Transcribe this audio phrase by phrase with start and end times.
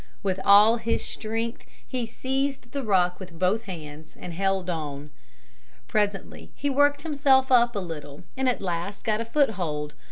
[0.23, 5.11] With all his strength he seized the rock with both hands and held on.
[5.87, 9.93] Presently he worked himself up a little and at last got a foothold.